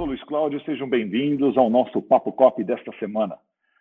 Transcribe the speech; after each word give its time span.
sou 0.00 0.06
Luiz 0.06 0.24
Cláudio, 0.24 0.64
sejam 0.64 0.88
bem-vindos 0.88 1.58
ao 1.58 1.68
nosso 1.68 2.00
Papo 2.00 2.32
Cop 2.32 2.64
desta 2.64 2.90
semana. 2.98 3.36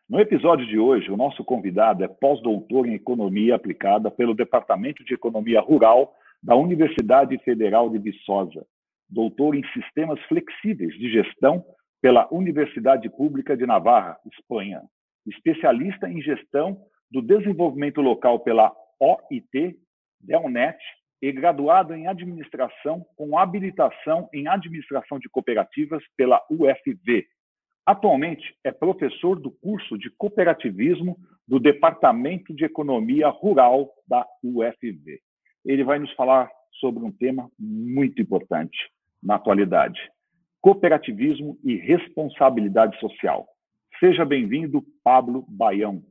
No 0.10 0.20
episódio 0.20 0.68
de 0.68 0.78
hoje, 0.78 1.10
o 1.10 1.16
nosso 1.16 1.46
convidado 1.46 2.04
é 2.04 2.10
pós-doutor 2.10 2.86
em 2.86 2.94
Economia 2.94 3.56
Aplicada 3.56 4.12
pelo 4.12 4.36
Departamento 4.36 5.02
de 5.06 5.14
Economia 5.14 5.62
Rural 5.62 6.14
da 6.44 6.58
Universidade 6.58 7.38
Federal 7.38 7.90
de 7.90 8.00
Viçosa, 8.00 8.66
doutor 9.10 9.56
em 9.56 9.64
Sistemas 9.72 10.20
Flexíveis 10.24 10.94
de 10.96 11.10
Gestão 11.10 11.64
pela 12.02 12.28
Universidade 12.34 13.10
Pública 13.10 13.56
de 13.56 13.66
Navarra, 13.66 14.18
Espanha, 14.34 14.82
especialista 15.26 16.10
em 16.10 16.22
Gestão 16.22 16.82
do 17.10 17.22
Desenvolvimento 17.22 18.02
Local 18.02 18.42
pela 18.42 18.74
OIT, 19.00 19.80
DELNET, 20.20 20.78
e 21.22 21.32
graduado 21.32 21.94
em 21.94 22.08
Administração 22.08 23.06
com 23.16 23.38
habilitação 23.38 24.30
em 24.34 24.48
Administração 24.48 25.20
de 25.20 25.30
Cooperativas 25.30 26.04
pela 26.16 26.42
UFV, 26.50 27.28
Atualmente 27.90 28.56
é 28.64 28.72
professor 28.72 29.40
do 29.40 29.50
curso 29.50 29.98
de 29.98 30.12
cooperativismo 30.12 31.18
do 31.48 31.60
Departamento 31.60 32.54
de 32.54 32.64
Economia 32.64 33.30
Rural 33.30 33.92
da 34.08 34.24
UFV. 34.44 35.20
Ele 35.66 35.84
vai 35.84 35.98
nos 35.98 36.14
falar 36.14 36.52
sobre 36.80 37.04
um 37.04 37.12
tema 37.12 37.50
muito 37.58 38.22
importante 38.22 38.78
na 39.24 39.38
atualidade: 39.38 40.00
cooperativismo 40.62 41.58
e 41.64 41.78
responsabilidade 41.78 42.96
social. 43.00 43.48
Seja 44.00 44.24
bem-vindo, 44.24 44.86
Pablo 45.04 45.44
Baião. 45.50 46.04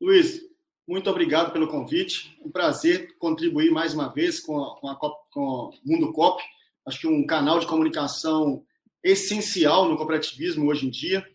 Luiz, 0.00 0.40
muito 0.86 1.10
obrigado 1.10 1.52
pelo 1.52 1.66
convite. 1.66 2.38
Um 2.44 2.50
prazer 2.50 3.16
contribuir 3.18 3.70
mais 3.70 3.92
uma 3.92 4.12
vez 4.12 4.38
com, 4.38 4.62
a, 4.62 4.76
com, 4.76 4.88
a, 4.88 4.96
com 5.32 5.40
o 5.40 5.72
Mundo 5.84 6.12
Cop. 6.12 6.42
Acho 6.86 7.00
que 7.00 7.06
um 7.08 7.26
canal 7.26 7.58
de 7.58 7.66
comunicação 7.66 8.64
essencial 9.02 9.88
no 9.88 9.96
cooperativismo 9.96 10.68
hoje 10.68 10.86
em 10.86 10.90
dia. 10.90 11.26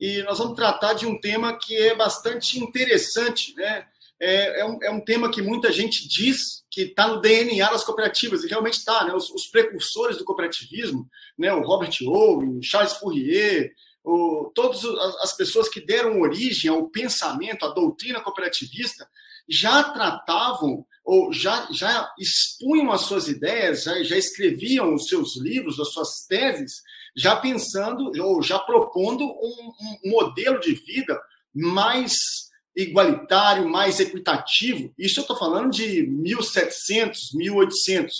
E 0.00 0.22
nós 0.22 0.38
vamos 0.38 0.56
tratar 0.56 0.94
de 0.94 1.06
um 1.06 1.20
tema 1.20 1.56
que 1.56 1.76
é 1.76 1.94
bastante 1.94 2.58
interessante, 2.58 3.54
né? 3.54 3.86
É, 4.20 4.60
é, 4.60 4.64
um, 4.64 4.78
é 4.82 4.90
um 4.90 5.00
tema 5.00 5.30
que 5.30 5.40
muita 5.40 5.72
gente 5.72 6.08
diz 6.08 6.64
que 6.68 6.82
está 6.82 7.06
no 7.06 7.20
DNA 7.20 7.70
das 7.70 7.84
cooperativas, 7.84 8.42
e 8.42 8.48
realmente 8.48 8.74
está, 8.74 9.04
né? 9.04 9.14
Os, 9.14 9.30
os, 9.30 9.46
precursores 9.46 10.16
do 10.16 10.24
cooperativismo, 10.24 11.08
né? 11.38 11.52
o 11.52 11.62
Robert 11.62 11.92
Owen, 12.04 12.60
Charles 12.60 12.94
Fourier, 12.94 13.72
o, 14.08 14.50
todas 14.54 14.82
as 15.22 15.36
pessoas 15.36 15.68
que 15.68 15.84
deram 15.84 16.20
origem 16.20 16.70
ao 16.70 16.88
pensamento, 16.88 17.66
à 17.66 17.68
doutrina 17.68 18.20
cooperativista, 18.20 19.06
já 19.46 19.82
tratavam 19.82 20.86
ou 21.04 21.30
já, 21.32 21.68
já 21.70 22.10
expunham 22.18 22.90
as 22.90 23.02
suas 23.02 23.28
ideias, 23.28 23.82
já, 23.84 24.02
já 24.02 24.16
escreviam 24.16 24.94
os 24.94 25.08
seus 25.08 25.36
livros, 25.36 25.78
as 25.78 25.92
suas 25.92 26.26
teses, 26.26 26.82
já 27.14 27.36
pensando 27.36 28.10
ou 28.22 28.42
já 28.42 28.58
propondo 28.58 29.24
um, 29.24 29.72
um 30.04 30.10
modelo 30.10 30.58
de 30.60 30.72
vida 30.72 31.18
mais 31.54 32.14
igualitário, 32.74 33.68
mais 33.68 34.00
equitativo. 34.00 34.92
Isso 34.98 35.20
eu 35.20 35.22
estou 35.22 35.36
falando 35.36 35.70
de 35.70 36.06
1700, 36.06 37.32
1800. 37.34 38.14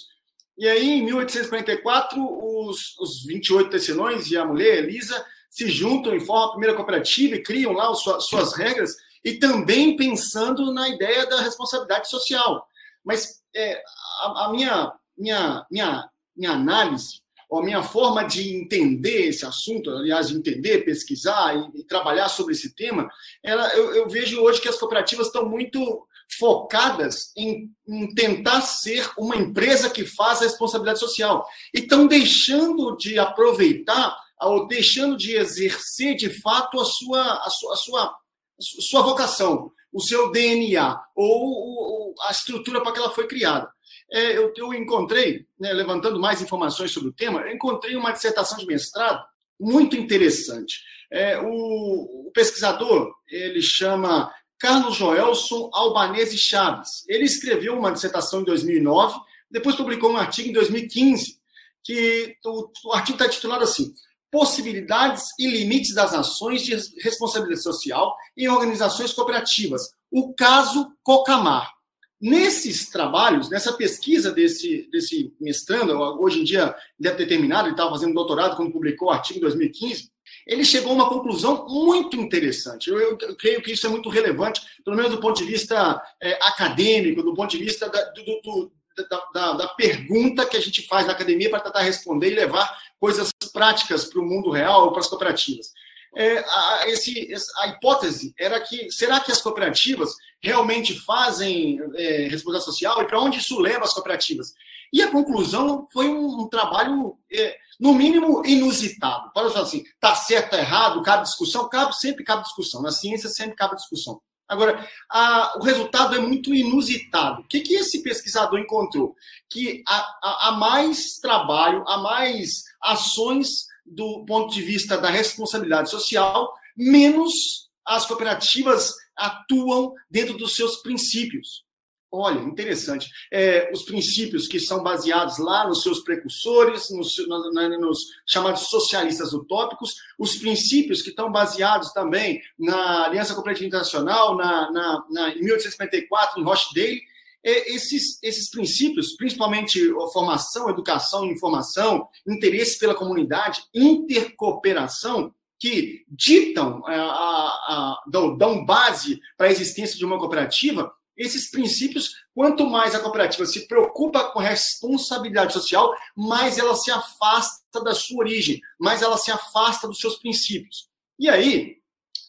E 0.59 0.67
aí, 0.67 0.91
em 0.99 1.05
1844, 1.05 2.21
os, 2.21 2.99
os 2.99 3.25
28 3.25 3.71
tecelões 3.71 4.31
e 4.31 4.37
a 4.37 4.45
mulher, 4.45 4.79
Elisa, 4.79 5.25
se 5.59 5.69
juntam 5.69 6.15
e 6.15 6.21
formam 6.21 6.45
a 6.45 6.51
primeira 6.53 6.77
cooperativa 6.77 7.35
e 7.35 7.43
criam 7.43 7.73
lá 7.73 7.93
suas, 7.93 8.27
suas 8.27 8.55
regras, 8.57 8.95
e 9.25 9.35
também 9.35 9.97
pensando 9.97 10.73
na 10.73 10.89
ideia 10.89 11.27
da 11.27 11.41
responsabilidade 11.41 12.09
social. 12.09 12.65
Mas 13.05 13.43
é, 13.53 13.83
a, 14.21 14.45
a 14.45 14.53
minha, 14.53 14.93
minha, 15.17 15.67
minha, 15.69 16.09
minha 16.37 16.53
análise 16.53 17.21
a 17.51 17.63
minha 17.63 17.83
forma 17.83 18.25
de 18.25 18.55
entender 18.55 19.29
esse 19.29 19.45
assunto, 19.47 19.89
aliás, 19.91 20.29
de 20.29 20.37
entender, 20.37 20.85
pesquisar 20.85 21.57
e, 21.57 21.81
e 21.81 21.85
trabalhar 21.85 22.29
sobre 22.29 22.53
esse 22.53 22.75
tema, 22.75 23.09
ela, 23.43 23.75
eu, 23.75 23.95
eu, 23.95 24.07
vejo 24.07 24.39
hoje 24.43 24.61
que 24.61 24.69
as 24.69 24.77
cooperativas 24.77 25.29
estão 25.29 25.49
muito 25.49 26.07
focadas 26.39 27.33
em, 27.35 27.71
em, 27.89 28.15
tentar 28.15 28.61
ser 28.61 29.11
uma 29.17 29.35
empresa 29.35 29.89
que 29.89 30.05
faz 30.05 30.43
a 30.43 30.45
responsabilidade 30.45 30.99
social 30.99 31.43
e 31.75 31.79
estão 31.79 32.07
deixando 32.07 32.95
de 32.99 33.19
aproveitar 33.19 34.15
ou 34.43 34.67
deixando 34.67 35.17
de 35.17 35.37
exercer 35.37 36.15
de 36.17 36.31
fato 36.41 36.81
a 36.81 36.85
sua, 36.85 37.23
a 37.45 37.51
sua, 37.51 37.73
a 37.73 37.77
sua, 37.77 38.05
a 38.05 38.83
sua 38.83 39.03
vocação, 39.03 39.73
o 39.93 40.01
seu 40.01 40.31
DNA 40.31 41.01
ou 41.15 42.15
a 42.27 42.31
estrutura 42.31 42.81
para 42.83 42.93
que 42.93 42.99
ela 42.99 43.11
foi 43.11 43.27
criada 43.27 43.71
é, 44.11 44.37
eu, 44.37 44.53
eu, 44.57 44.75
encontrei, 44.75 45.47
né, 45.59 45.73
levantando 45.73 46.19
mais 46.19 46.41
informações 46.41 46.91
sobre 46.91 47.11
o 47.11 47.13
tema, 47.13 47.41
eu 47.41 47.55
encontrei 47.55 47.95
uma 47.95 48.13
dissertação 48.13 48.59
de 48.59 48.67
mestrado 48.67 49.23
muito 49.61 49.97
interessante. 49.97 50.81
É, 51.11 51.39
o, 51.39 52.27
o, 52.27 52.31
pesquisador, 52.33 53.13
ele 53.29 53.61
chama 53.61 54.33
Carlos 54.59 54.97
Joelson 54.97 55.71
Albanese 55.73 56.39
Chaves. 56.39 57.05
Ele 57.07 57.25
escreveu 57.25 57.77
uma 57.77 57.93
dissertação 57.93 58.41
em 58.41 58.45
2009, 58.45 59.19
depois 59.51 59.77
publicou 59.77 60.11
um 60.11 60.17
artigo 60.17 60.49
em 60.49 60.53
2015, 60.53 61.39
que 61.85 62.37
o, 62.45 62.71
o 62.87 62.93
artigo 62.93 63.17
está 63.19 63.29
titulado 63.29 63.65
assim: 63.65 63.93
Possibilidades 64.31 65.25
e 65.39 65.47
limites 65.49 65.95
das 65.95 66.13
ações 66.13 66.63
de 66.63 66.77
responsabilidade 67.03 67.63
social 67.63 68.15
em 68.37 68.49
organizações 68.49 69.13
cooperativas. 69.13 69.91
O 70.11 70.35
caso 70.35 70.93
Cocamar. 71.03 71.73
Nesses 72.21 72.91
trabalhos, 72.91 73.49
nessa 73.49 73.73
pesquisa 73.73 74.33
desse, 74.33 74.89
desse 74.91 75.33
mestrando, 75.41 75.93
hoje 76.21 76.41
em 76.41 76.45
dia 76.45 76.75
deve 76.99 77.17
ter 77.17 77.27
terminado, 77.27 77.69
ele 77.69 77.75
estava 77.75 77.91
fazendo 77.91 78.13
doutorado 78.13 78.57
quando 78.57 78.73
publicou 78.73 79.09
o 79.09 79.11
artigo 79.13 79.39
em 79.39 79.43
2015, 79.43 80.11
ele 80.47 80.65
chegou 80.65 80.91
a 80.91 80.95
uma 80.95 81.09
conclusão 81.09 81.67
muito 81.69 82.17
interessante. 82.17 82.91
Eu, 82.91 82.99
eu, 82.99 83.19
eu, 83.21 83.37
creio 83.37 83.63
que 83.63 83.73
isso 83.73 83.87
é 83.87 83.91
muito 83.91 84.09
relevante, 84.09 84.61
pelo 84.85 84.97
menos 84.97 85.13
do 85.13 85.21
ponto 85.21 85.39
de 85.39 85.45
vista 85.45 86.03
é, 86.21 86.33
acadêmico, 86.43 87.23
do 87.23 87.35
ponto 87.35 87.51
de 87.51 87.59
vista 87.63 87.89
da, 87.89 88.03
do, 88.11 88.25
do, 88.43 88.73
da, 89.09 89.23
da, 89.33 89.53
da, 89.53 89.69
pergunta 89.69 90.47
que 90.47 90.57
a 90.57 90.61
gente 90.61 90.87
faz 90.87 91.07
na 91.07 91.13
academia 91.13 91.51
para 91.51 91.61
tentar 91.61 91.81
responder 91.81 92.33
e 92.33 92.35
levar 92.35 92.77
coisas 92.99 93.31
práticas 93.53 94.05
para 94.05 94.21
o 94.21 94.25
mundo 94.25 94.51
real 94.51 94.85
ou 94.85 94.93
para 94.93 95.01
as 95.01 95.09
cooperativas 95.09 95.73
é, 96.17 96.39
a, 96.39 96.89
esse, 96.89 97.29
a 97.59 97.69
hipótese 97.69 98.35
era 98.39 98.61
que 98.61 98.91
será 98.91 99.21
que 99.21 99.33
as 99.33 99.43
cooperativas 99.43 100.11
realmente 100.41 100.99
fazem 101.01 101.81
é, 101.95 102.29
responsabilidade 102.29 102.65
social 102.65 103.03
e 103.03 103.07
para 103.07 103.21
onde 103.21 103.39
isso 103.39 103.59
leva 103.61 103.85
as 103.85 103.93
cooperativas? 103.93 104.53
E 104.93 105.03
a 105.03 105.11
conclusão 105.11 105.87
foi 105.93 106.09
um, 106.09 106.43
um 106.43 106.49
trabalho, 106.49 107.17
é, 107.31 107.57
no 107.79 107.95
mínimo, 107.95 108.43
inusitado. 108.47 109.31
Para 109.33 109.51
falar 109.51 109.65
assim, 109.65 109.85
está 109.95 110.15
certo, 110.15 110.47
está 110.47 110.59
errado, 110.59 111.03
cabe 111.03 111.25
discussão? 111.25 111.69
Cabe, 111.69 111.95
sempre 111.95 112.25
cabe 112.25 112.43
discussão. 112.43 112.81
Na 112.81 112.91
ciência 112.91 113.29
sempre 113.29 113.55
cabe 113.55 113.77
discussão. 113.77 114.21
Agora, 114.49 114.89
a, 115.11 115.59
o 115.59 115.63
resultado 115.63 116.17
é 116.17 116.19
muito 116.19 116.55
inusitado. 116.55 117.43
O 117.43 117.45
que, 117.45 117.61
que 117.61 117.75
esse 117.75 118.03
pesquisador 118.03 118.59
encontrou? 118.59 119.15
Que 119.51 119.83
há, 119.87 120.57
mais 120.59 121.19
trabalho, 121.21 121.85
há 121.87 121.99
mais 121.99 122.65
ações 122.83 123.67
do 123.85 124.25
ponto 124.25 124.53
de 124.53 124.63
vista 124.63 124.97
da 124.97 125.11
responsabilidade 125.11 125.91
social, 125.91 126.53
menos 126.77 127.69
as 127.87 128.07
cooperativas 128.07 128.95
atuam 129.17 129.93
dentro 130.11 130.37
dos 130.37 130.55
seus 130.55 130.77
princípios. 130.77 131.65
Olha, 132.11 132.41
interessante. 132.41 133.11
É, 133.31 133.71
os 133.71 133.83
princípios 133.83 134.49
que 134.49 134.59
são 134.59 134.83
baseados 134.83 135.39
lá 135.39 135.69
nos 135.69 135.83
seus 135.83 136.01
precursores, 136.01 136.89
nos, 136.91 137.17
nos, 137.29 137.99
chamados 138.27 138.63
socialistas 138.63 139.35
utópicos, 139.35 139.95
os 140.19 140.37
princípios 140.37 141.03
que 141.03 141.11
estão 141.11 141.31
baseados 141.31 141.93
também 141.93 142.41
na 142.59 143.05
Aliança 143.05 143.35
Cooperativa 143.35 143.67
Internacional, 143.67 144.37
na, 144.37 144.71
na, 144.71 145.05
na, 145.11 145.29
em 145.31 145.43
1854, 145.43 146.41
em 146.41 146.45
Rochdale, 146.45 147.03
é, 147.45 147.75
esses, 147.75 148.19
esses 148.23 148.51
princípios, 148.51 149.15
principalmente 149.15 149.79
a 149.79 150.07
formação, 150.11 150.71
educação 150.71 151.27
e 151.27 151.33
informação, 151.33 152.09
interesse 152.27 152.79
pela 152.79 152.95
comunidade, 152.95 153.63
intercooperação, 153.75 155.33
que 155.59 156.05
ditam, 156.09 156.83
é, 156.89 156.95
a, 156.95 157.05
a, 157.05 158.03
dão, 158.07 158.37
dão 158.37 158.65
base 158.65 159.21
para 159.37 159.49
a 159.49 159.51
existência 159.51 159.99
de 159.99 160.05
uma 160.05 160.19
cooperativa, 160.19 160.93
esses 161.19 161.51
princípios, 161.51 162.15
quanto 162.33 162.65
mais 162.65 162.95
a 162.95 163.01
cooperativa 163.01 163.45
se 163.45 163.67
preocupa 163.67 164.31
com 164.31 164.39
responsabilidade 164.39 165.53
social, 165.53 165.93
mais 166.17 166.57
ela 166.57 166.77
se 166.77 166.91
afasta 166.91 167.83
da 167.83 167.93
sua 167.95 168.21
origem, 168.21 168.61
mais 168.79 169.03
ela 169.03 169.19
se 169.19 169.31
afasta 169.31 169.89
dos 169.89 169.99
seus 169.99 170.17
princípios. 170.17 170.89
E 171.19 171.29
aí, 171.29 171.79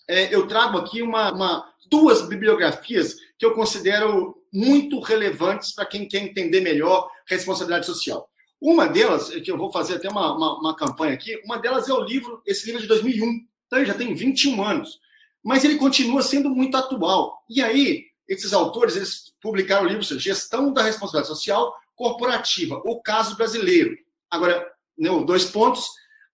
é, 0.08 0.34
eu 0.34 0.48
trago 0.48 0.80
aqui 0.80 1.04
uma, 1.04 1.32
uma, 1.32 1.74
duas 1.90 2.28
bibliografias 2.28 3.16
que 3.38 3.46
eu 3.46 3.54
considero 3.54 4.36
muito 4.52 5.00
relevantes 5.00 5.74
para 5.76 5.86
quem 5.86 6.08
quer 6.08 6.24
entender 6.24 6.62
melhor 6.62 7.10
responsabilidade 7.28 7.86
social. 7.86 8.28
Uma 8.60 8.88
delas, 8.88 9.30
que 9.30 9.50
eu 9.50 9.58
vou 9.58 9.72
fazer 9.72 9.96
até 9.96 10.10
uma, 10.10 10.36
uma, 10.36 10.60
uma, 10.60 10.76
campanha 10.76 11.14
aqui, 11.14 11.40
uma 11.46 11.58
delas 11.58 11.88
é 11.88 11.94
o 11.94 12.04
livro, 12.04 12.42
esse 12.46 12.66
livro 12.66 12.80
é 12.80 12.82
de 12.82 12.88
2001, 12.88 13.26
então 13.68 13.80
ele 13.80 13.86
já 13.86 13.94
tem 13.94 14.14
21 14.14 14.62
anos, 14.62 15.00
mas 15.44 15.64
ele 15.64 15.78
continua 15.78 16.22
sendo 16.22 16.50
muito 16.50 16.76
atual. 16.76 17.42
E 17.48 17.62
aí, 17.62 18.09
esses 18.30 18.54
autores, 18.54 18.96
eles 18.96 19.34
publicaram 19.42 19.86
o 19.86 19.90
livro 19.90 20.04
Gestão 20.04 20.72
da 20.72 20.84
Responsabilidade 20.84 21.36
Social 21.36 21.74
Corporativa, 21.96 22.82
o 22.86 23.02
caso 23.02 23.36
brasileiro. 23.36 23.98
Agora, 24.30 24.66
né, 24.98 25.10
dois 25.26 25.46
pontos, 25.46 25.86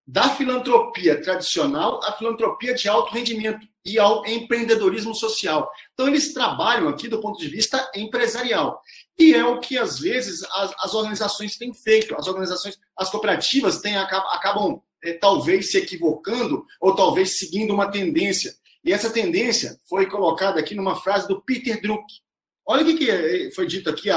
da 0.06 0.30
filantropia 0.30 1.20
tradicional 1.20 2.00
à 2.04 2.12
filantropia 2.12 2.76
de 2.76 2.88
alto 2.88 3.12
rendimento 3.12 3.66
e 3.84 3.98
ao 3.98 4.26
empreendedorismo 4.26 5.16
social. 5.16 5.72
Então, 5.94 6.08
eles 6.08 6.34
trabalham 6.34 6.90
aqui 6.90 7.08
do 7.08 7.22
ponto 7.22 7.40
de 7.40 7.48
vista 7.48 7.90
empresarial. 7.96 8.82
E 9.18 9.34
é 9.34 9.44
o 9.46 9.60
que, 9.60 9.78
às 9.78 10.00
vezes, 10.00 10.44
as, 10.44 10.74
as 10.80 10.94
organizações 10.94 11.58
têm 11.58 11.74
feito. 11.74 12.16
As 12.16 12.28
organizações, 12.28 12.80
as 12.98 13.10
cooperativas 13.10 13.80
têm, 13.80 13.98
acabam, 13.98 14.30
acabam 14.32 14.82
é, 15.04 15.14
talvez 15.14 15.72
se 15.72 15.78
equivocando 15.78 16.66
ou 16.80 16.96
talvez 16.96 17.40
seguindo 17.40 17.74
uma 17.74 17.90
tendência. 17.90 18.54
E 18.86 18.94
essa 18.94 19.10
tendência 19.10 19.80
foi 19.90 20.06
colocada 20.06 20.60
aqui 20.60 20.76
numa 20.76 20.96
frase 20.96 21.28
do 21.28 21.42
Peter 21.42 21.82
Druck. 21.82 22.06
Olha 22.66 22.84
o 22.84 22.98
que, 22.98 23.10
é, 23.10 23.52
foi 23.52 23.66
dito 23.66 23.90
aqui, 23.90 24.10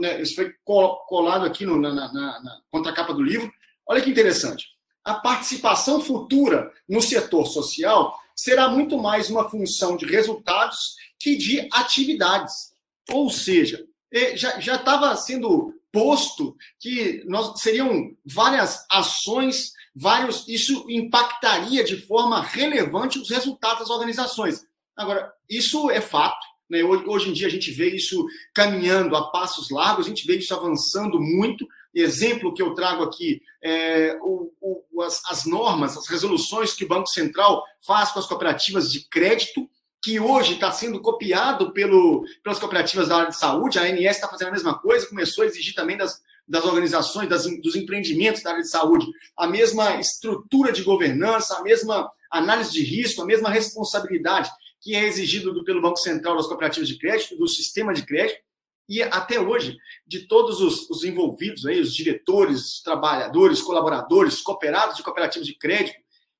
né, 0.00 0.22
isso 0.22 0.36
foi 0.36 0.54
colado 0.64 1.44
aqui 1.44 1.66
no, 1.66 1.80
na, 1.80 1.92
na, 1.92 2.12
na 2.12 2.60
contracapa 2.70 3.12
do 3.12 3.22
livro. 3.22 3.52
Olha 3.88 4.00
que 4.00 4.10
interessante. 4.10 4.66
A 5.04 5.14
participação 5.14 6.00
futura 6.00 6.70
no 6.88 7.02
setor 7.02 7.46
social 7.46 8.16
será 8.36 8.68
muito 8.68 8.96
mais 8.96 9.28
uma 9.28 9.50
função 9.50 9.96
de 9.96 10.06
resultados 10.06 10.94
que 11.18 11.36
de 11.36 11.68
atividades. 11.72 12.72
Ou 13.10 13.28
seja, 13.28 13.84
é, 14.12 14.36
já 14.36 14.76
estava 14.76 15.16
sendo 15.16 15.74
posto 15.92 16.56
que 16.78 17.24
nós 17.26 17.60
seriam 17.60 18.12
várias 18.24 18.86
ações, 18.90 19.72
vários 19.94 20.46
isso 20.48 20.86
impactaria 20.88 21.84
de 21.84 21.96
forma 21.96 22.42
relevante 22.42 23.18
os 23.18 23.30
resultados 23.30 23.80
das 23.80 23.90
organizações. 23.90 24.64
Agora, 24.96 25.32
isso 25.48 25.90
é 25.90 26.00
fato. 26.00 26.44
Né? 26.68 26.82
Hoje 26.84 27.30
em 27.30 27.32
dia 27.32 27.48
a 27.48 27.50
gente 27.50 27.70
vê 27.72 27.94
isso 27.94 28.24
caminhando 28.54 29.16
a 29.16 29.30
passos 29.30 29.70
largos, 29.70 30.06
a 30.06 30.08
gente 30.08 30.26
vê 30.26 30.36
isso 30.36 30.54
avançando 30.54 31.20
muito. 31.20 31.66
Exemplo 31.92 32.54
que 32.54 32.62
eu 32.62 32.72
trago 32.74 33.02
aqui 33.02 33.42
é 33.62 34.16
o, 34.22 34.52
o, 34.60 35.02
as, 35.02 35.20
as 35.28 35.44
normas, 35.44 35.96
as 35.96 36.06
resoluções 36.06 36.72
que 36.72 36.84
o 36.84 36.88
Banco 36.88 37.08
Central 37.08 37.64
faz 37.84 38.12
com 38.12 38.20
as 38.20 38.26
cooperativas 38.26 38.92
de 38.92 39.08
crédito, 39.08 39.68
que 40.02 40.20
hoje 40.20 40.54
está 40.54 40.70
sendo 40.70 41.00
copiado 41.00 41.72
pelo, 41.72 42.24
pelas 42.42 42.58
cooperativas 42.58 43.08
da 43.08 43.16
área 43.16 43.30
de 43.30 43.36
saúde. 43.36 43.78
A 43.78 43.82
ANS 43.82 44.16
está 44.16 44.28
fazendo 44.28 44.48
a 44.48 44.52
mesma 44.52 44.78
coisa, 44.78 45.08
começou 45.08 45.42
a 45.42 45.46
exigir 45.46 45.74
também 45.74 45.96
das, 45.96 46.22
das 46.50 46.64
organizações, 46.64 47.28
das, 47.28 47.44
dos 47.62 47.76
empreendimentos 47.76 48.42
da 48.42 48.50
área 48.50 48.62
de 48.62 48.68
saúde, 48.68 49.06
a 49.36 49.46
mesma 49.46 50.00
estrutura 50.00 50.72
de 50.72 50.82
governança, 50.82 51.56
a 51.56 51.62
mesma 51.62 52.10
análise 52.28 52.72
de 52.72 52.82
risco, 52.82 53.22
a 53.22 53.24
mesma 53.24 53.48
responsabilidade 53.48 54.50
que 54.80 54.96
é 54.96 55.04
exigido 55.04 55.52
do, 55.52 55.62
pelo 55.62 55.80
Banco 55.80 55.98
Central 55.98 56.36
das 56.36 56.48
cooperativas 56.48 56.88
de 56.88 56.98
crédito, 56.98 57.36
do 57.36 57.46
sistema 57.46 57.94
de 57.94 58.04
crédito. 58.04 58.40
E 58.88 59.00
até 59.00 59.40
hoje, 59.40 59.76
de 60.04 60.26
todos 60.26 60.60
os, 60.60 60.90
os 60.90 61.04
envolvidos, 61.04 61.64
aí, 61.66 61.80
os 61.80 61.94
diretores, 61.94 62.82
trabalhadores, 62.82 63.62
colaboradores, 63.62 64.40
cooperados 64.40 64.96
de 64.96 65.04
cooperativas 65.04 65.46
de 65.46 65.54
crédito, 65.54 65.96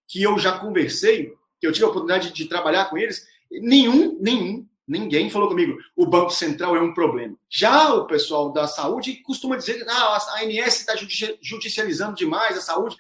que 0.09 0.21
eu 0.21 0.37
já 0.39 0.59
conversei, 0.59 1.33
que 1.61 1.67
eu 1.67 1.71
tive 1.71 1.85
a 1.85 1.89
oportunidade 1.89 2.33
de 2.33 2.47
trabalhar 2.47 2.87
com 2.87 2.99
eles, 2.99 3.25
nenhum, 3.49 4.19
nenhum, 4.21 4.67
ninguém 4.91 5.31
falou 5.31 5.49
comigo, 5.49 5.79
o 5.95 6.05
Banco 6.05 6.31
Central 6.31 6.77
é 6.77 6.81
um 6.81 6.93
problema. 6.93 7.37
Já 7.49 7.95
o 7.95 8.07
pessoal 8.07 8.53
da 8.53 8.67
saúde 8.67 9.23
costuma 9.23 9.57
dizer 9.57 9.85
ah, 9.89 10.17
a 10.17 10.43
ANS 10.43 10.81
está 10.81 10.95
judicializando 11.41 12.17
demais 12.17 12.59
a 12.59 12.61
saúde, 12.61 12.97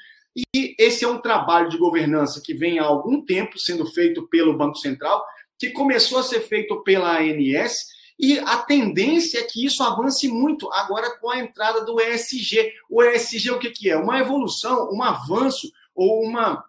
e 0.54 0.76
esse 0.78 1.04
é 1.04 1.08
um 1.08 1.20
trabalho 1.20 1.68
de 1.68 1.76
governança 1.76 2.40
que 2.42 2.54
vem 2.54 2.78
há 2.78 2.84
algum 2.84 3.20
tempo 3.24 3.58
sendo 3.58 3.84
feito 3.86 4.28
pelo 4.28 4.56
Banco 4.56 4.76
Central, 4.76 5.24
que 5.58 5.70
começou 5.70 6.18
a 6.18 6.22
ser 6.22 6.40
feito 6.42 6.80
pela 6.84 7.18
ANS, 7.18 7.74
e 8.18 8.38
a 8.38 8.58
tendência 8.58 9.40
é 9.40 9.42
que 9.42 9.64
isso 9.64 9.82
avance 9.82 10.28
muito 10.28 10.70
agora 10.72 11.18
com 11.18 11.30
a 11.30 11.38
entrada 11.38 11.84
do 11.84 12.00
ESG. 12.00 12.70
O 12.88 13.02
ESG 13.02 13.50
o 13.50 13.58
que, 13.58 13.70
que 13.70 13.90
é? 13.90 13.96
Uma 13.96 14.18
evolução, 14.18 14.90
um 14.92 15.02
avanço 15.02 15.72
ou 15.94 16.22
uma, 16.22 16.62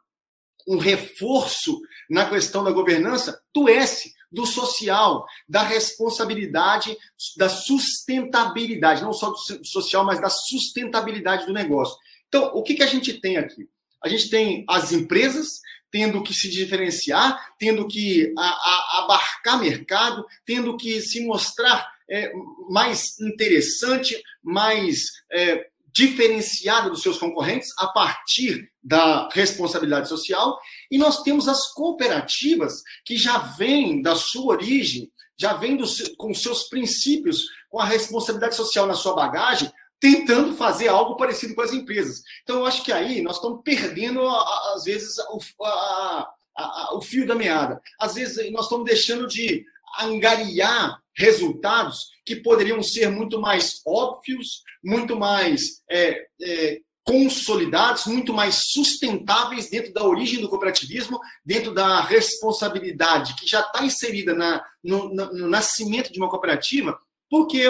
um 0.68 0.78
reforço 0.78 1.80
na 2.10 2.28
questão 2.28 2.64
da 2.64 2.72
governança 2.72 3.40
do 3.54 3.68
S, 3.68 4.14
do 4.32 4.46
social, 4.46 5.26
da 5.48 5.62
responsabilidade, 5.62 6.98
da 7.38 7.50
sustentabilidade, 7.50 9.02
não 9.02 9.12
só 9.12 9.32
do 9.32 9.66
social, 9.66 10.06
mas 10.06 10.22
da 10.22 10.30
sustentabilidade 10.30 11.46
do 11.46 11.54
negócio. 11.54 11.98
Então, 12.28 12.52
o 12.54 12.64
que, 12.64 12.76
que 12.76 12.84
a 12.84 12.88
gente 12.88 13.20
tem 13.20 13.38
aqui? 13.38 13.68
A 14.04 14.08
gente 14.08 14.30
tem 14.30 14.64
as 14.70 14.92
empresas 14.92 15.60
tendo 15.92 16.24
que 16.24 16.34
se 16.34 16.50
diferenciar, 16.50 17.54
tendo 17.60 17.86
que 17.88 18.34
a, 18.38 18.42
a, 18.42 19.04
abarcar 19.04 19.60
mercado, 19.60 20.26
tendo 20.46 20.78
que 20.78 21.02
se 21.02 21.26
mostrar 21.26 21.86
é, 22.10 22.32
mais 22.70 23.20
interessante, 23.20 24.22
mais 24.42 25.04
é, 25.32 25.68
diferenciada 25.94 26.90
dos 26.90 27.02
seus 27.02 27.18
concorrentes 27.18 27.70
a 27.78 27.88
partir 27.88 28.72
da 28.84 29.28
responsabilidade 29.32 30.08
social. 30.08 30.60
E 30.90 30.98
nós 30.98 31.22
temos 31.24 31.48
as 31.48 31.72
cooperativas 31.74 32.82
que 33.06 33.18
já 33.18 33.38
vêm 33.38 34.02
da 34.02 34.16
sua 34.16 34.54
origem, 34.54 35.12
já 35.38 35.54
vêm 35.54 35.76
do, 35.76 35.86
com 36.18 36.34
seus 36.34 36.64
princípios, 36.64 37.46
com 37.70 37.80
a 37.80 37.86
responsabilidade 37.86 38.56
social 38.56 38.86
na 38.86 38.94
sua 38.94 39.16
bagagem, 39.16 39.72
tentando 40.00 40.56
fazer 40.56 40.88
algo 40.88 41.16
parecido 41.16 41.54
com 41.54 41.62
as 41.62 41.74
empresas. 41.74 42.22
Então, 42.44 42.60
eu 42.60 42.66
acho 42.66 42.84
que 42.84 42.92
aí 42.92 43.22
nós 43.22 43.36
estamos 43.36 43.62
perdendo, 43.64 44.28
às 44.28 44.84
vezes, 44.84 45.16
o, 45.30 45.40
a, 45.64 46.28
a, 46.58 46.96
o 46.96 47.02
fio 47.02 47.28
da 47.28 47.36
meada. 47.36 47.82
Às 48.00 48.16
vezes, 48.16 48.52
nós 48.52 48.64
estamos 48.64 48.86
deixando 48.86 49.28
de 49.28 49.64
angariar 50.00 51.01
resultados 51.16 52.10
que 52.26 52.36
poderiam 52.36 52.82
ser 52.82 53.10
muito 53.10 53.40
mais 53.40 53.82
óbvios, 53.86 54.62
muito 54.84 55.16
mais 55.18 55.82
é, 55.90 56.26
é, 56.42 56.80
consolidados, 57.04 58.06
muito 58.06 58.34
mais 58.34 58.62
sustentáveis 58.72 59.70
dentro 59.70 59.94
da 59.94 60.04
origem 60.04 60.40
do 60.40 60.50
cooperativismo, 60.50 61.20
dentro 61.46 61.74
da 61.74 62.02
responsabilidade 62.02 63.36
que 63.36 63.48
já 63.48 63.62
está 63.62 63.84
inserida 63.84 64.34
na, 64.34 64.64
no, 64.84 65.14
no 65.14 65.48
nascimento 65.48 66.12
de 66.12 66.20
uma 66.20 66.30
cooperativa, 66.30 66.98
porque 67.32 67.64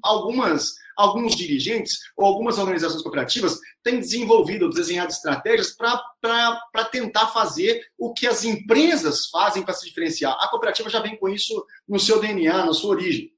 algumas 0.00 0.76
alguns 0.98 1.36
dirigentes 1.36 1.92
ou 2.16 2.26
algumas 2.26 2.58
organizações 2.58 3.02
cooperativas 3.02 3.60
têm 3.84 4.00
desenvolvido 4.00 4.64
ou 4.64 4.70
desenhado 4.70 5.12
estratégias 5.12 5.72
para 5.72 6.84
tentar 6.90 7.28
fazer 7.28 7.80
o 7.96 8.12
que 8.12 8.26
as 8.26 8.44
empresas 8.44 9.26
fazem 9.26 9.62
para 9.62 9.74
se 9.74 9.86
diferenciar. 9.86 10.36
A 10.40 10.48
cooperativa 10.48 10.90
já 10.90 11.00
vem 11.00 11.16
com 11.16 11.28
isso 11.28 11.64
no 11.88 12.00
seu 12.00 12.20
DNA, 12.20 12.66
na 12.66 12.74
sua 12.74 12.90
origem. 12.90 13.32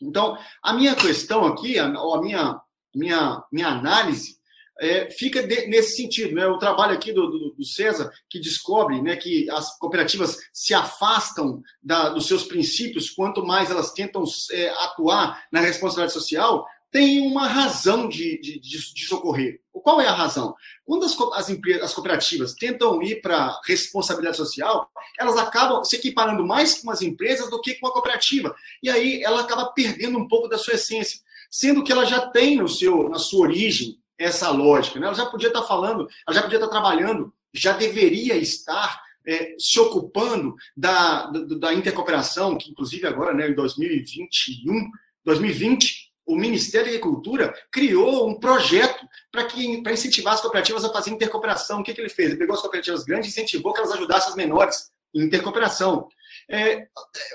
Então, 0.00 0.38
a 0.62 0.72
minha 0.72 0.94
questão 0.94 1.44
aqui, 1.44 1.78
ou 1.78 2.14
a 2.14 2.22
minha, 2.22 2.60
minha, 2.94 3.44
minha 3.52 3.68
análise, 3.68 4.35
é, 4.80 5.10
fica 5.10 5.42
de, 5.42 5.66
nesse 5.66 5.96
sentido. 5.96 6.34
Né? 6.34 6.46
O 6.46 6.58
trabalho 6.58 6.94
aqui 6.94 7.12
do, 7.12 7.26
do, 7.28 7.50
do, 7.54 7.64
César, 7.64 8.10
que 8.28 8.38
descobre 8.38 9.00
né, 9.00 9.16
que 9.16 9.48
as 9.50 9.78
cooperativas 9.78 10.36
se 10.52 10.74
afastam 10.74 11.62
da, 11.82 12.10
dos 12.10 12.26
seus 12.26 12.44
princípios 12.44 13.10
quanto 13.10 13.44
mais 13.44 13.70
elas 13.70 13.92
tentam 13.92 14.24
é, 14.52 14.68
atuar 14.84 15.44
na 15.50 15.60
responsabilidade 15.60 16.12
social, 16.12 16.66
tem 16.90 17.20
uma 17.20 17.46
razão 17.46 18.08
de, 18.08 18.40
de, 18.40 18.60
de, 18.60 19.06
socorrer. 19.06 19.60
Qual 19.70 20.00
é 20.00 20.06
a 20.06 20.14
razão? 20.14 20.54
Quando 20.84 21.04
as, 21.04 21.14
as, 21.34 21.50
as 21.82 21.94
cooperativas 21.94 22.54
tentam 22.54 23.02
ir 23.02 23.20
para 23.20 23.60
responsabilidade 23.66 24.36
social, 24.36 24.88
elas 25.18 25.36
acabam 25.36 25.84
se 25.84 25.96
equiparando 25.96 26.46
mais 26.46 26.80
com 26.80 26.90
as 26.90 27.02
empresas 27.02 27.50
do 27.50 27.60
que 27.60 27.74
com 27.74 27.88
a 27.88 27.92
cooperativa. 27.92 28.54
E 28.82 28.88
aí 28.88 29.22
ela 29.22 29.40
acaba 29.40 29.66
perdendo 29.66 30.18
um 30.18 30.26
pouco 30.26 30.48
da 30.48 30.56
sua 30.56 30.74
essência, 30.74 31.20
sendo 31.50 31.84
que 31.84 31.92
ela 31.92 32.06
já 32.06 32.30
tem 32.30 32.56
no 32.56 32.68
seu, 32.68 33.08
na 33.08 33.18
sua 33.18 33.46
origem 33.46 33.98
essa 34.18 34.50
lógica. 34.50 34.98
Né? 34.98 35.06
Ela 35.06 35.16
já 35.16 35.26
podia 35.26 35.48
estar 35.48 35.62
falando, 35.62 36.08
ela 36.26 36.34
já 36.34 36.42
podia 36.42 36.58
estar 36.58 36.68
trabalhando, 36.68 37.32
já 37.52 37.72
deveria 37.72 38.36
estar 38.36 39.02
é, 39.26 39.54
se 39.58 39.78
ocupando 39.80 40.54
da, 40.76 41.26
da, 41.26 41.40
da 41.56 41.74
intercooperação, 41.74 42.56
que 42.56 42.70
inclusive 42.70 43.06
agora, 43.06 43.34
né, 43.34 43.48
em 43.48 43.54
2021, 43.54 44.90
2020, 45.24 46.06
o 46.26 46.36
Ministério 46.36 46.86
da 46.86 46.96
Agricultura 46.96 47.54
criou 47.70 48.28
um 48.28 48.38
projeto 48.38 49.06
para 49.30 49.92
incentivar 49.92 50.34
as 50.34 50.40
cooperativas 50.40 50.84
a 50.84 50.92
fazer 50.92 51.10
intercooperação. 51.10 51.80
O 51.80 51.82
que, 51.84 51.94
que 51.94 52.00
ele 52.00 52.08
fez? 52.08 52.30
Ele 52.30 52.38
pegou 52.38 52.54
as 52.54 52.60
cooperativas 52.60 53.04
grandes 53.04 53.28
e 53.28 53.30
incentivou 53.30 53.72
que 53.72 53.78
elas 53.78 53.92
ajudassem 53.92 54.30
as 54.30 54.36
menores 54.36 54.90
em 55.14 55.22
intercooperação. 55.22 56.08
É, 56.50 56.86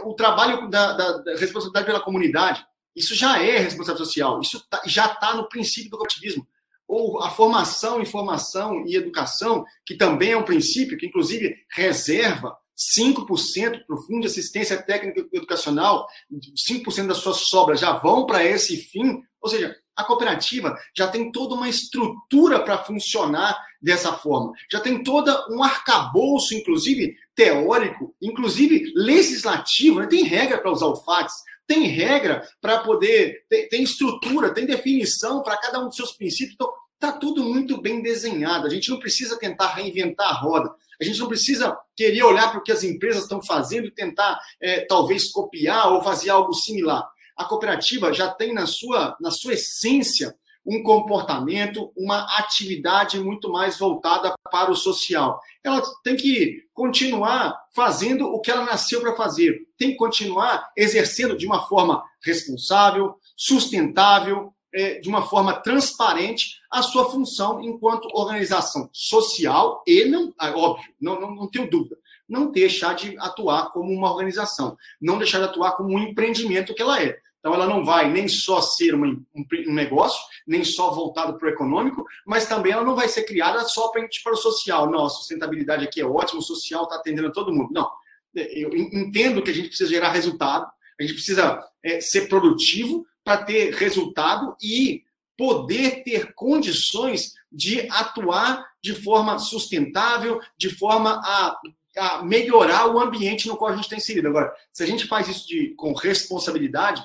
o 0.03 0.13
trabalho 0.13 0.69
da, 0.69 0.93
da, 0.93 1.17
da, 1.19 1.31
responsabilidade 1.37 1.85
pela 1.85 2.01
comunidade, 2.01 2.65
isso 2.93 3.15
já 3.15 3.41
é 3.41 3.57
responsabilidade 3.57 4.05
social, 4.05 4.41
isso 4.41 4.65
tá, 4.69 4.81
já 4.85 5.05
está 5.05 5.35
no 5.35 5.47
princípio 5.47 5.91
do 5.91 5.97
cooperativismo. 5.97 6.45
Ou 6.91 7.23
a 7.23 7.29
formação, 7.29 8.01
informação 8.01 8.83
e 8.85 8.97
educação, 8.97 9.63
que 9.85 9.95
também 9.95 10.33
é 10.33 10.37
um 10.37 10.43
princípio 10.43 10.97
que, 10.97 11.05
inclusive, 11.05 11.55
reserva 11.71 12.53
5% 12.77 13.85
para 13.87 13.95
o 13.95 14.01
Fundo 14.01 14.19
de 14.19 14.27
Assistência 14.27 14.75
Técnica 14.75 15.25
Educacional, 15.31 16.05
5% 16.29 17.07
das 17.07 17.19
suas 17.19 17.47
sobras 17.47 17.79
já 17.79 17.93
vão 17.93 18.25
para 18.25 18.43
esse 18.43 18.75
fim. 18.75 19.21
Ou 19.41 19.49
seja, 19.49 19.73
a 19.95 20.03
cooperativa 20.03 20.77
já 20.93 21.07
tem 21.07 21.31
toda 21.31 21.55
uma 21.55 21.69
estrutura 21.69 22.59
para 22.59 22.79
funcionar 22.79 23.57
dessa 23.81 24.11
forma. 24.11 24.51
Já 24.69 24.81
tem 24.81 25.01
toda 25.01 25.47
um 25.49 25.63
arcabouço, 25.63 26.53
inclusive 26.53 27.15
teórico, 27.33 28.13
inclusive 28.21 28.91
legislativo, 28.95 30.01
né? 30.01 30.07
tem 30.07 30.23
regra 30.25 30.57
para 30.57 30.71
usar 30.71 30.87
o 30.87 30.97
FATS, 30.97 31.35
tem 31.73 31.87
regra 31.87 32.47
para 32.59 32.79
poder, 32.79 33.45
tem, 33.47 33.69
tem, 33.69 33.83
estrutura, 33.83 34.53
tem 34.53 34.65
definição 34.65 35.41
para 35.41 35.57
cada 35.57 35.79
um 35.79 35.87
dos 35.87 35.95
seus 35.95 36.11
princípios. 36.11 36.53
Então, 36.53 36.71
Está 37.01 37.13
tudo 37.13 37.43
muito 37.43 37.81
bem 37.81 37.99
desenhado. 37.99 38.67
A 38.67 38.69
gente 38.69 38.91
não 38.91 38.99
precisa 38.99 39.35
tentar 39.39 39.73
reinventar 39.73 40.29
a 40.29 40.33
roda. 40.33 40.71
A 41.01 41.03
gente 41.03 41.17
não 41.17 41.27
precisa 41.27 41.75
querer 41.95 42.21
olhar 42.21 42.51
para 42.51 42.59
o 42.59 42.61
que 42.61 42.71
as 42.71 42.83
empresas 42.83 43.23
estão 43.23 43.41
fazendo 43.41 43.87
e 43.87 43.91
tentar, 43.91 44.39
é, 44.61 44.81
talvez, 44.81 45.31
copiar 45.31 45.91
ou 45.91 46.03
fazer 46.03 46.29
algo 46.29 46.53
similar. 46.53 47.03
A 47.35 47.43
cooperativa 47.45 48.13
já 48.13 48.29
tem 48.29 48.53
na 48.53 48.67
sua, 48.67 49.17
na 49.19 49.31
sua 49.31 49.53
essência 49.53 50.35
um 50.65 50.83
comportamento, 50.83 51.91
uma 51.95 52.23
atividade 52.37 53.19
muito 53.19 53.51
mais 53.51 53.79
voltada 53.79 54.33
para 54.51 54.71
o 54.71 54.75
social. 54.75 55.39
Ela 55.63 55.81
tem 56.03 56.15
que 56.15 56.63
continuar 56.73 57.59
fazendo 57.75 58.27
o 58.27 58.39
que 58.39 58.51
ela 58.51 58.65
nasceu 58.65 59.01
para 59.01 59.15
fazer, 59.15 59.59
tem 59.77 59.91
que 59.91 59.97
continuar 59.97 60.71
exercendo 60.77 61.37
de 61.37 61.45
uma 61.45 61.67
forma 61.67 62.03
responsável, 62.23 63.15
sustentável, 63.35 64.53
é, 64.73 64.99
de 64.99 65.09
uma 65.09 65.23
forma 65.23 65.53
transparente 65.53 66.59
a 66.71 66.81
sua 66.81 67.09
função 67.09 67.61
enquanto 67.61 68.07
organização 68.13 68.89
social 68.93 69.83
e 69.85 70.05
não, 70.05 70.33
ah, 70.37 70.51
óbvio, 70.55 70.93
não, 70.99 71.19
não, 71.19 71.35
não 71.35 71.47
tenho 71.49 71.69
dúvida, 71.69 71.97
não 72.27 72.49
deixar 72.49 72.95
de 72.95 73.17
atuar 73.19 73.71
como 73.71 73.91
uma 73.91 74.09
organização, 74.09 74.77
não 75.01 75.17
deixar 75.17 75.39
de 75.39 75.45
atuar 75.45 75.73
como 75.73 75.89
um 75.89 75.99
empreendimento 75.99 76.73
que 76.73 76.81
ela 76.81 77.01
é. 77.03 77.19
Então, 77.41 77.55
ela 77.55 77.65
não 77.65 77.83
vai 77.83 78.07
nem 78.07 78.27
só 78.27 78.61
ser 78.61 78.93
um, 78.93 79.25
um, 79.35 79.73
negócio, 79.73 80.21
nem 80.45 80.63
só 80.63 80.91
voltado 80.91 81.39
para 81.39 81.47
o 81.47 81.51
econômico, 81.51 82.05
mas 82.23 82.47
também 82.47 82.71
ela 82.71 82.83
não 82.83 82.95
vai 82.95 83.09
ser 83.09 83.23
criada 83.23 83.63
só 83.63 83.87
para, 83.87 84.07
para 84.23 84.33
o 84.33 84.37
social. 84.37 84.89
Não, 84.89 85.07
a 85.07 85.09
sustentabilidade 85.09 85.83
aqui 85.83 85.99
é 85.99 86.05
ótima, 86.05 86.39
o 86.39 86.43
social 86.43 86.83
está 86.83 86.97
atendendo 86.97 87.29
a 87.29 87.31
todo 87.31 87.51
mundo. 87.51 87.73
Não. 87.73 87.89
Eu 88.35 88.69
entendo 88.75 89.41
que 89.41 89.49
a 89.49 89.53
gente 89.53 89.69
precisa 89.69 89.89
gerar 89.89 90.11
resultado, 90.11 90.71
a 90.99 91.03
gente 91.03 91.15
precisa 91.15 91.59
é, 91.83 91.99
ser 91.99 92.29
produtivo 92.29 93.07
para 93.23 93.43
ter 93.43 93.73
resultado 93.73 94.55
e 94.61 95.03
poder 95.35 96.03
ter 96.03 96.33
condições 96.35 97.33
de 97.51 97.87
atuar 97.89 98.63
de 98.83 98.93
forma 98.93 99.39
sustentável, 99.39 100.39
de 100.55 100.69
forma 100.69 101.19
a 101.25 101.59
a 101.97 102.23
melhorar 102.23 102.87
o 102.87 102.99
ambiente 102.99 103.47
no 103.47 103.57
qual 103.57 103.71
a 103.71 103.75
gente 103.75 103.85
está 103.85 103.95
inserido. 103.95 104.27
Agora, 104.27 104.53
se 104.71 104.83
a 104.83 104.85
gente 104.85 105.07
faz 105.07 105.27
isso 105.27 105.47
de, 105.47 105.73
com 105.75 105.93
responsabilidade, 105.93 107.03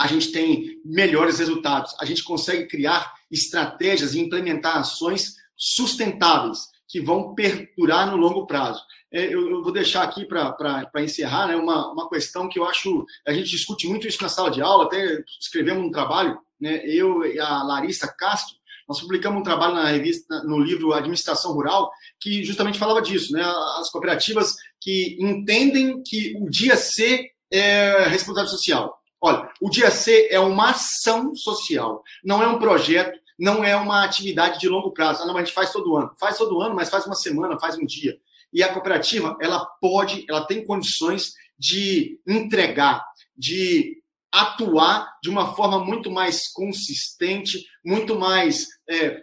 a 0.00 0.06
gente 0.06 0.32
tem 0.32 0.80
melhores 0.82 1.38
resultados. 1.38 1.94
A 2.00 2.06
gente 2.06 2.24
consegue 2.24 2.66
criar 2.66 3.12
estratégias 3.30 4.14
e 4.14 4.20
implementar 4.20 4.78
ações 4.78 5.34
sustentáveis 5.54 6.60
que 6.88 7.02
vão 7.02 7.34
perdurar 7.34 8.10
no 8.10 8.16
longo 8.16 8.46
prazo. 8.46 8.82
É, 9.12 9.26
eu, 9.26 9.62
vou 9.62 9.70
deixar 9.70 10.02
aqui 10.04 10.24
para 10.24 10.88
encerrar 11.04 11.48
né, 11.48 11.56
uma, 11.56 11.92
uma 11.92 12.08
questão 12.08 12.48
que 12.48 12.58
eu 12.58 12.64
acho. 12.64 13.04
A 13.28 13.32
gente 13.34 13.50
discute 13.50 13.86
muito 13.86 14.08
isso 14.08 14.22
na 14.22 14.30
sala 14.30 14.50
de 14.50 14.62
aula, 14.62 14.86
até 14.86 15.22
escrevemos 15.38 15.84
um 15.84 15.90
trabalho, 15.90 16.38
né, 16.58 16.82
eu 16.86 17.22
e 17.26 17.38
a 17.38 17.62
Larissa 17.62 18.08
Castro, 18.08 18.56
nós 18.88 19.00
publicamos 19.00 19.38
um 19.38 19.44
trabalho 19.44 19.74
na 19.74 19.84
revista, 19.84 20.42
no 20.44 20.58
livro 20.58 20.94
Administração 20.94 21.52
Rural, 21.52 21.92
que 22.18 22.42
justamente 22.42 22.78
falava 22.78 23.02
disso, 23.02 23.32
né? 23.32 23.42
As 23.78 23.88
cooperativas 23.90 24.56
que 24.80 25.16
entendem 25.20 26.02
que 26.02 26.34
o 26.40 26.50
dia 26.50 26.76
C 26.76 27.30
é 27.52 28.08
responsabilidade 28.08 28.50
social. 28.50 28.99
Olha, 29.20 29.50
o 29.60 29.68
dia 29.68 29.90
C 29.90 30.28
é 30.30 30.40
uma 30.40 30.70
ação 30.70 31.34
social, 31.34 32.02
não 32.24 32.42
é 32.42 32.48
um 32.48 32.58
projeto, 32.58 33.18
não 33.38 33.64
é 33.64 33.74
uma 33.74 34.04
atividade 34.04 34.60
de 34.60 34.68
longo 34.68 34.92
prazo. 34.92 35.22
Ah, 35.22 35.26
não, 35.26 35.36
a 35.36 35.40
gente 35.40 35.54
faz 35.54 35.72
todo 35.72 35.96
ano. 35.96 36.12
Faz 36.20 36.36
todo 36.36 36.60
ano, 36.60 36.74
mas 36.74 36.90
faz 36.90 37.06
uma 37.06 37.14
semana, 37.14 37.58
faz 37.58 37.76
um 37.78 37.86
dia. 37.86 38.18
E 38.52 38.62
a 38.62 38.72
cooperativa, 38.72 39.36
ela 39.40 39.64
pode, 39.80 40.26
ela 40.28 40.44
tem 40.44 40.64
condições 40.64 41.32
de 41.58 42.20
entregar, 42.26 43.02
de 43.36 44.02
atuar 44.30 45.18
de 45.22 45.30
uma 45.30 45.54
forma 45.54 45.82
muito 45.82 46.10
mais 46.10 46.52
consistente, 46.52 47.66
muito 47.84 48.18
mais 48.18 48.66
é, 48.88 49.22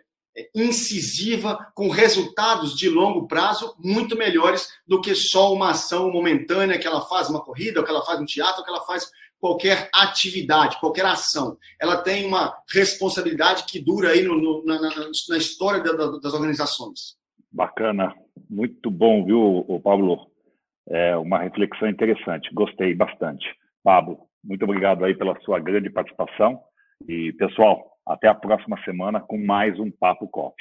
incisiva, 0.53 1.71
com 1.73 1.89
resultados 1.89 2.75
de 2.75 2.89
longo 2.89 3.27
prazo 3.27 3.75
muito 3.79 4.15
melhores 4.15 4.67
do 4.85 5.01
que 5.01 5.15
só 5.15 5.53
uma 5.53 5.71
ação 5.71 6.11
momentânea 6.11 6.77
que 6.77 6.87
ela 6.87 7.01
faz 7.01 7.29
uma 7.29 7.41
corrida, 7.41 7.79
ou 7.79 7.85
que 7.85 7.91
ela 7.91 8.05
faz 8.05 8.19
um 8.19 8.25
teatro, 8.25 8.59
ou 8.59 8.63
que 8.63 8.69
ela 8.69 8.85
faz 8.85 9.09
qualquer 9.39 9.89
atividade, 9.93 10.79
qualquer 10.79 11.05
ação. 11.05 11.57
Ela 11.79 11.97
tem 11.97 12.25
uma 12.25 12.55
responsabilidade 12.73 13.65
que 13.65 13.79
dura 13.79 14.09
aí 14.09 14.23
no, 14.23 14.35
no, 14.35 14.65
na, 14.65 14.79
na, 14.79 15.37
história 15.37 15.81
da, 15.81 15.93
da, 15.93 16.17
das 16.17 16.33
organizações. 16.33 17.17
Bacana, 17.51 18.13
muito 18.49 18.91
bom, 18.91 19.25
viu, 19.25 19.81
Pablo? 19.83 20.27
É 20.89 21.17
uma 21.17 21.39
reflexão 21.39 21.89
interessante, 21.89 22.53
gostei 22.53 22.93
bastante. 22.95 23.45
Pablo, 23.83 24.19
muito 24.43 24.63
obrigado 24.63 25.03
aí 25.03 25.13
pela 25.13 25.39
sua 25.41 25.59
grande 25.59 25.89
participação 25.89 26.59
e, 27.07 27.33
pessoal, 27.33 27.97
até 28.05 28.27
a 28.27 28.33
próxima 28.33 28.81
semana 28.83 29.19
com 29.19 29.37
mais 29.37 29.77
um 29.79 29.91
Papo 29.91 30.27
Cop. 30.27 30.55